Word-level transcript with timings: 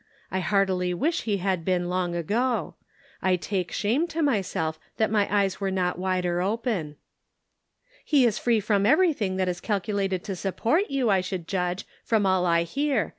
I 0.31 0.39
heartily 0.39 0.95
wish 0.95 1.25
he 1.25 1.37
had 1.37 1.63
been 1.63 1.87
long 1.87 2.15
ago. 2.15 2.73
I 3.21 3.35
take 3.35 3.71
shame 3.71 4.07
to 4.07 4.23
myself 4.23 4.79
that 4.97 5.11
my 5.11 5.27
eyes 5.29 5.61
were 5.61 5.69
not 5.69 5.99
wider 5.99 6.41
open."" 6.41 6.95
He 8.03 8.25
is 8.25 8.39
free 8.39 8.61
from 8.61 8.87
everything 8.87 9.35
that 9.37 9.47
is 9.47 9.61
calcu 9.61 9.93
lated 9.93 10.23
to 10.23 10.35
support 10.35 10.89
you, 10.89 11.11
I 11.11 11.21
should 11.21 11.47
judge, 11.47 11.85
from 12.03 12.25
all 12.25 12.47
I 12.47 12.63
hear. 12.63 13.09